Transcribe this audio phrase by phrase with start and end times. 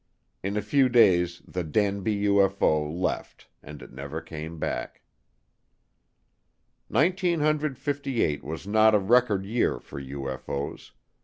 [0.41, 5.03] In a few days the Danby UFO left and it never came back.
[6.89, 10.93] Nineteen hundred fifty eight was not a record year for UFO's.